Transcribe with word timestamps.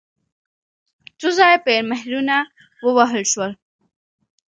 څو 1.19 1.29
ځایه 1.37 1.57
پرې 1.65 1.77
مهرونه 1.91 2.35
ووهل 2.85 3.23
شول. 3.31 3.51